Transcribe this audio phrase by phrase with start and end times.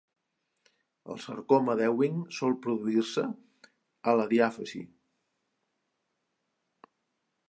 [1.15, 3.25] El sarcoma d'Ewing sol produir-se
[4.13, 4.81] a la diàfisi.